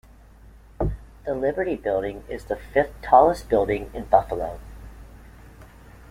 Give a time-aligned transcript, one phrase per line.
[1.25, 4.59] The Liberty Building is the fifth tallest building in Buffalo.